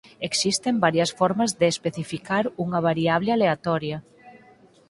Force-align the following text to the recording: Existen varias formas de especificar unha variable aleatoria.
Existen 0.29 0.79
varias 0.85 1.11
formas 1.19 1.51
de 1.59 1.67
especificar 1.73 2.43
unha 2.65 2.79
variable 2.89 3.29
aleatoria. 3.31 3.97